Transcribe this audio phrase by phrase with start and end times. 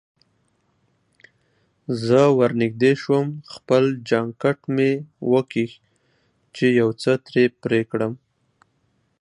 [2.05, 4.91] زه ورنژدې شوم، خپل جانکټ مې
[5.31, 5.71] وکیښ
[6.55, 8.13] چې یو څه ترې پرې کړم.